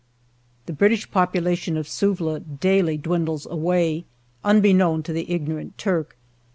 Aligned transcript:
The 0.65 0.73
British 0.73 1.11
population 1.11 1.77
of 1.77 1.87
Suvla 1.87 2.39
daily 2.39 2.97
dwindles 2.97 3.45
away, 3.45 4.05
unbeknown 4.43 5.03
to 5.03 5.13
the 5.13 5.29
ignorant 5.31 5.77
Turk. 5.77 6.17